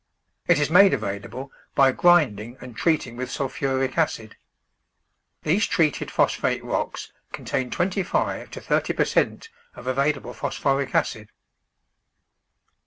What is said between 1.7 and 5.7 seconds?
by grinding and treating with sulphuric acid. These